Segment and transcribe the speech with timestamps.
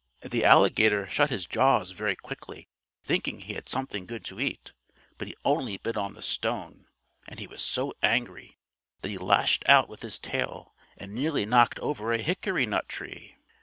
[0.21, 2.67] The alligator shut his jaws very quickly,
[3.03, 4.73] thinking he had something good to eat,
[5.19, 6.87] but he only bit on the stone,
[7.27, 8.57] and he was so angry
[9.03, 13.35] that he lashed out with his tail and nearly knocked over a hickory nut tree.